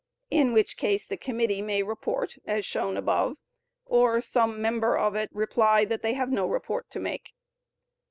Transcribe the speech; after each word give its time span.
In 0.31 0.51
which 0.51 0.77
case 0.77 1.05
the 1.05 1.15
committee 1.15 1.61
may 1.61 1.83
report, 1.83 2.39
as 2.47 2.65
shown 2.65 2.97
above, 2.97 3.37
or 3.85 4.19
some 4.19 4.59
member 4.59 4.97
of 4.97 5.13
it 5.15 5.29
reply 5.31 5.85
that 5.85 6.01
they 6.01 6.13
have 6.13 6.31
no 6.31 6.47
report 6.47 6.89
to 6.89 6.99
make. 6.99 7.35